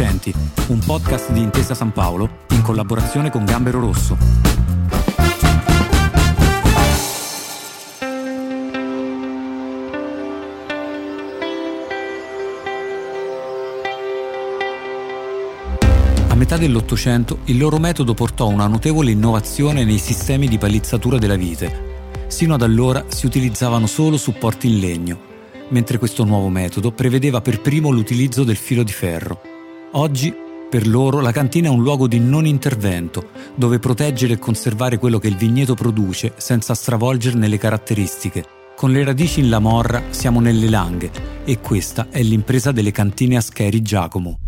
[0.00, 0.32] Innocenti,
[0.68, 4.16] un podcast di Intesa San Paolo in collaborazione con Gambero Rosso.
[16.28, 21.34] A metà dell'Ottocento il loro metodo portò una notevole innovazione nei sistemi di palizzatura della
[21.34, 21.86] vite.
[22.28, 25.26] Sino ad allora si utilizzavano solo supporti in legno
[25.70, 29.47] mentre questo nuovo metodo prevedeva per primo l'utilizzo del filo di ferro.
[29.92, 30.34] Oggi,
[30.68, 35.18] per loro, la cantina è un luogo di non intervento, dove proteggere e conservare quello
[35.18, 38.44] che il vigneto produce senza stravolgerne le caratteristiche.
[38.76, 41.10] Con le radici in La Morra siamo nelle Langhe
[41.44, 44.40] e questa è l'impresa delle cantine Ascheri Giacomo.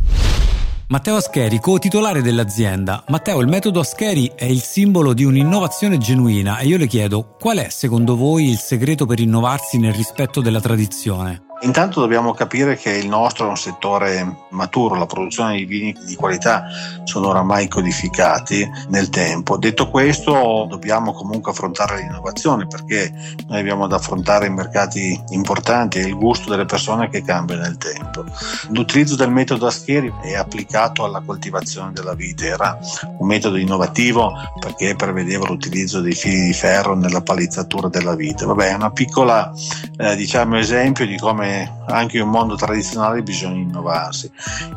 [0.89, 3.05] Matteo Ascheri, co-titolare dell'azienda.
[3.09, 7.59] Matteo, il metodo Ascheri è il simbolo di un'innovazione genuina e io le chiedo qual
[7.59, 11.45] è secondo voi il segreto per innovarsi nel rispetto della tradizione?
[11.63, 16.15] Intanto dobbiamo capire che il nostro è un settore maturo, la produzione di vini di
[16.15, 16.65] qualità
[17.05, 19.59] sono oramai codificati nel tempo.
[19.59, 23.13] Detto questo, dobbiamo comunque affrontare l'innovazione perché
[23.47, 28.25] noi abbiamo da affrontare mercati importanti e il gusto delle persone che cambia nel tempo.
[28.71, 32.79] L'utilizzo del metodo Ascheri è applicato alla coltivazione della vite, era
[33.19, 38.47] un metodo innovativo perché prevedeva l'utilizzo dei fili di ferro nella palizzatura della vite.
[38.47, 39.53] Vabbè, è una piccola
[39.99, 41.50] eh, diciamo esempio di come
[41.87, 44.31] anche in un mondo tradizionale bisogna innovarsi.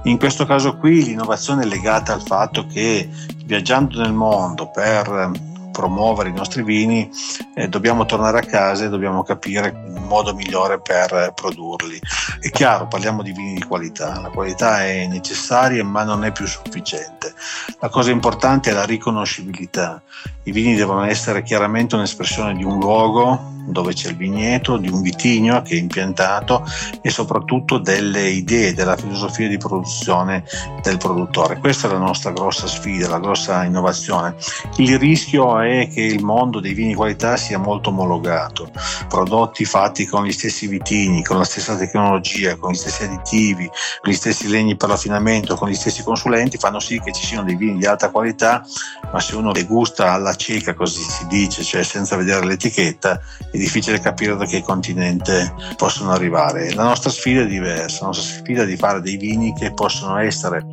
[0.03, 3.09] In questo caso qui l'innovazione è legata al fatto che
[3.45, 7.09] viaggiando nel mondo per promuovere i nostri vini
[7.55, 11.99] eh, dobbiamo tornare a casa e dobbiamo capire il modo migliore per produrli.
[12.39, 16.45] È chiaro, parliamo di vini di qualità, la qualità è necessaria ma non è più
[16.45, 17.33] sufficiente.
[17.79, 20.01] La cosa importante è la riconoscibilità.
[20.43, 25.01] I vini devono essere chiaramente un'espressione di un luogo dove c'è il vigneto, di un
[25.01, 26.65] vitigno che è impiantato
[27.01, 30.43] e soprattutto delle idee, della filosofia di produzione
[30.81, 31.59] del produttore.
[31.59, 34.35] Questa è la nostra grossa sfida, la grossa innovazione.
[34.77, 38.69] Il rischio è che il mondo dei vini di qualità sia molto omologato,
[39.07, 43.69] prodotti fatti con gli stessi vitigni, con la stessa tecnologia, con gli stessi additivi,
[44.01, 47.43] con gli stessi legni per l'affinamento, con gli stessi consulenti, fanno sì che ci siano
[47.43, 48.65] dei vini di alta qualità,
[49.11, 53.19] ma se uno le gusta alla cieca, così si dice, cioè senza vedere l'etichetta,
[53.53, 56.73] è difficile capire da che continente possono arrivare.
[56.73, 60.17] La nostra sfida è diversa, la nostra sfida è di fare dei vini che possono
[60.17, 60.65] essere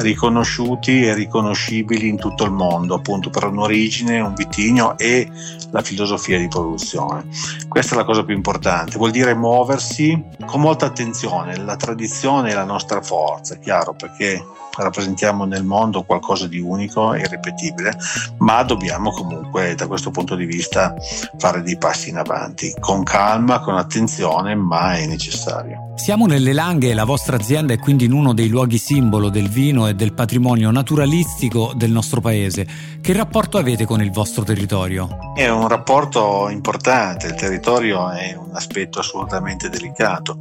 [0.00, 5.28] riconosciuti e riconoscibili in tutto il mondo, appunto per un'origine, un vitigno e
[5.70, 7.26] la filosofia di produzione.
[7.68, 12.54] Questa è la cosa più importante, vuol dire muoversi con molta attenzione, la tradizione è
[12.54, 14.42] la nostra forza, è chiaro, perché
[14.76, 17.96] rappresentiamo nel mondo qualcosa di unico e irripetibile,
[18.38, 20.94] ma dobbiamo comunque da questo punto di vista
[21.38, 25.88] fare dei passi in avanti, con calma, con attenzione, ma è necessario.
[25.96, 29.50] Siamo nelle Langhe e la vostra azienda è quindi in uno dei luoghi simbolo del
[29.50, 32.66] vino e del patrimonio naturalistico del nostro paese.
[33.00, 35.08] Che rapporto avete con il vostro territorio?
[35.34, 40.38] È un rapporto importante, il territorio è un aspetto assolutamente delicato.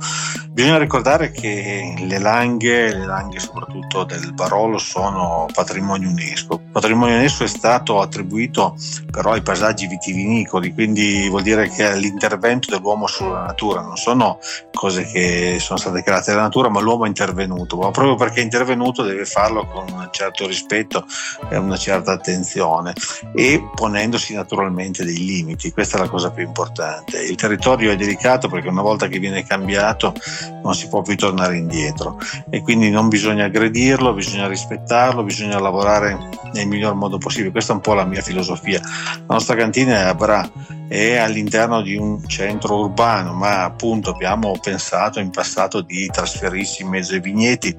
[0.49, 6.55] Bisogna ricordare che le Langhe, le Langhe soprattutto del Barolo, sono patrimonio UNESCO.
[6.55, 8.75] Il patrimonio UNESCO è stato attribuito
[9.09, 14.39] però ai paesaggi vitivinicoli, quindi vuol dire che è l'intervento dell'uomo sulla natura, non sono
[14.73, 18.43] cose che sono state create dalla natura, ma l'uomo è intervenuto, ma proprio perché è
[18.43, 21.05] intervenuto deve farlo con un certo rispetto
[21.49, 22.93] e una certa attenzione
[23.33, 27.21] e ponendosi naturalmente dei limiti, questa è la cosa più importante.
[27.21, 30.13] Il territorio è delicato perché una volta che viene cambiato
[30.61, 32.17] non si può più tornare indietro
[32.49, 36.17] e quindi non bisogna aggredirlo, bisogna rispettarlo, bisogna lavorare
[36.53, 37.51] nel miglior modo possibile.
[37.51, 38.79] Questa è un po' la mia filosofia.
[38.81, 45.19] La nostra cantina è Bra è all'interno di un centro urbano, ma appunto abbiamo pensato
[45.19, 47.75] in passato di trasferirsi in mezzo ai vigneti,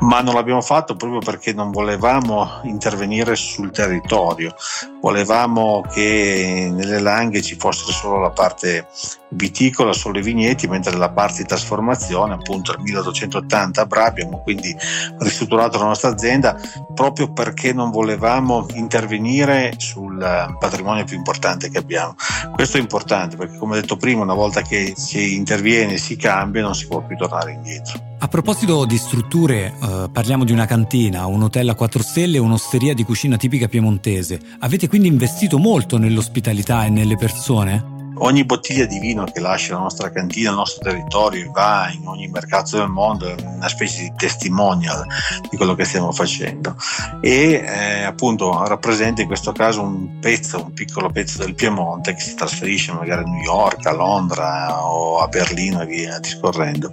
[0.00, 4.56] ma non l'abbiamo fatto proprio perché non volevamo intervenire sul territorio,
[5.00, 8.88] volevamo che nelle langhe ci fosse solo la parte
[9.28, 14.42] viticola, solo i vigneti, mentre la parte di trasformazione, appunto nel 1880 a Bra, abbiamo
[14.42, 14.76] quindi
[15.18, 16.58] ristrutturato la nostra azienda
[16.92, 20.18] proprio perché non volevamo intervenire sul
[20.58, 22.16] patrimonio più importante che abbiamo.
[22.52, 26.74] Questo è importante perché, come detto prima, una volta che si interviene, si cambia, non
[26.74, 28.10] si può più tornare indietro.
[28.18, 32.40] A proposito di strutture, eh, parliamo di una cantina, un hotel a 4 stelle e
[32.40, 34.40] un'osteria di cucina tipica piemontese.
[34.60, 37.91] Avete quindi investito molto nell'ospitalità e nelle persone?
[38.18, 42.28] Ogni bottiglia di vino che lascia la nostra cantina, il nostro territorio, va in ogni
[42.28, 45.06] mercato del mondo, è una specie di testimonial
[45.50, 46.76] di quello che stiamo facendo
[47.20, 52.20] e eh, appunto rappresenta in questo caso un pezzo, un piccolo pezzo del Piemonte che
[52.20, 56.92] si trasferisce magari a New York, a Londra o a Berlino e via discorrendo.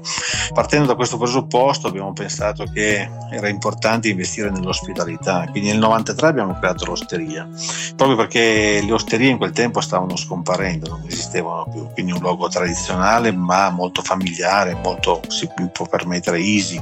[0.54, 6.58] Partendo da questo presupposto abbiamo pensato che era importante investire nell'ospitalità, quindi nel 93 abbiamo
[6.58, 7.48] creato l'osteria,
[7.96, 13.32] proprio perché le osterie in quel tempo stavano scomparendo, esistevano più, quindi un luogo tradizionale
[13.32, 16.82] ma molto familiare, molto si può permettere easy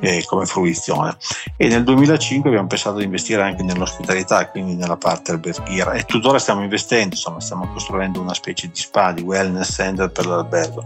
[0.00, 1.16] eh, come fruizione.
[1.56, 6.38] E nel 2005 abbiamo pensato di investire anche nell'ospitalità, quindi nella parte alberghiera e tuttora
[6.38, 10.84] stiamo investendo, insomma stiamo costruendo una specie di spa, di wellness center per l'albergo.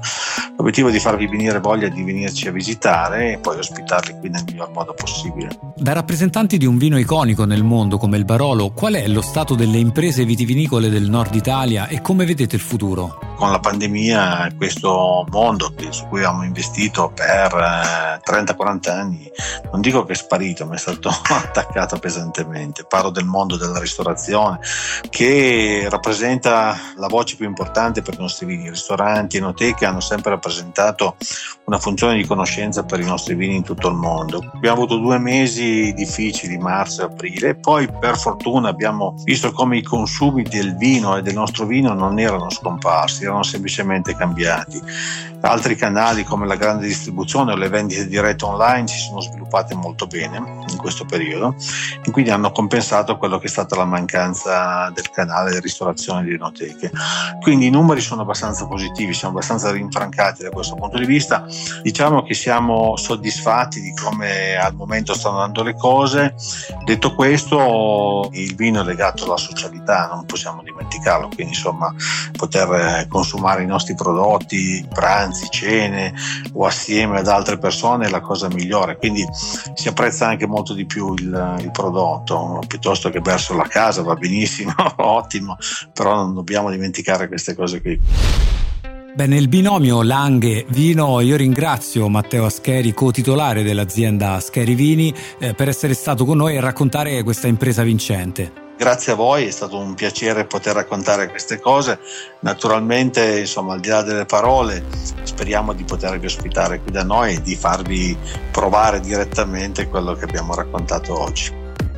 [0.56, 4.44] L'obiettivo è di farvi venire voglia di venirci a visitare e poi ospitarli qui nel
[4.44, 5.48] miglior modo possibile.
[5.76, 9.54] Da rappresentanti di un vino iconico nel mondo come il Barolo, qual è lo stato
[9.54, 12.75] delle imprese vitivinicole del nord Italia e come vedete il futuro?
[12.76, 19.30] futuro con la pandemia questo mondo su cui abbiamo investito per 30-40 eh, anni,
[19.70, 22.84] non dico che è sparito, ma è stato attaccato pesantemente.
[22.88, 24.58] Parlo del mondo della ristorazione
[25.10, 28.70] che rappresenta la voce più importante per i nostri vini.
[28.70, 31.16] Ristoranti e enoteche hanno sempre rappresentato
[31.66, 34.40] una funzione di conoscenza per i nostri vini in tutto il mondo.
[34.54, 39.76] Abbiamo avuto due mesi difficili, marzo e aprile, e poi per fortuna abbiamo visto come
[39.76, 44.80] i consumi del vino e del nostro vino non erano scomparsi erano semplicemente cambiati.
[45.46, 50.06] Altri canali come la grande distribuzione o le vendite dirette online si sono sviluppate molto
[50.06, 50.36] bene
[50.68, 51.54] in questo periodo
[52.04, 56.34] e quindi hanno compensato quello che è stata la mancanza del canale di ristorazione di
[56.34, 56.90] enoteche.
[57.40, 61.46] Quindi i numeri sono abbastanza positivi, siamo abbastanza rinfrancati da questo punto di vista.
[61.82, 66.34] Diciamo che siamo soddisfatti di come al momento stanno andando le cose.
[66.84, 71.94] Detto questo, il vino è legato alla socialità, non possiamo dimenticarlo, quindi insomma
[72.36, 74.84] poter consumare i nostri prodotti,
[75.36, 76.14] pranzi, cene
[76.54, 79.24] o assieme ad altre persone è la cosa migliore, quindi
[79.74, 84.14] si apprezza anche molto di più il, il prodotto piuttosto che verso la casa, va
[84.14, 85.56] benissimo, ottimo,
[85.92, 88.00] però non dobbiamo dimenticare queste cose qui.
[89.16, 95.94] Beh, nel binomio Langhe-Vino io ringrazio Matteo Ascheri, co-titolare dell'azienda Ascheri Vini, eh, per essere
[95.94, 98.52] stato con noi e raccontare questa impresa vincente.
[98.76, 101.98] Grazie a voi, è stato un piacere poter raccontare queste cose.
[102.40, 104.84] Naturalmente, insomma, al di là delle parole,
[105.22, 108.14] speriamo di potervi ospitare qui da noi e di farvi
[108.50, 111.50] provare direttamente quello che abbiamo raccontato oggi.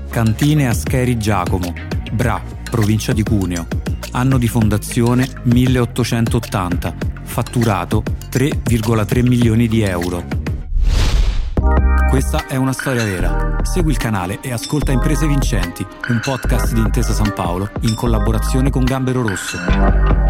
[0.09, 1.75] Cantine Ascheri Giacomo,
[2.13, 3.78] Bra, provincia di Cuneo.
[4.13, 10.25] Anno di fondazione 1880, fatturato 3,3 milioni di euro.
[12.09, 13.59] Questa è una storia vera.
[13.63, 18.71] Segui il canale e ascolta Imprese Vincenti, un podcast di Intesa San Paolo in collaborazione
[18.71, 20.28] con Gambero Rosso.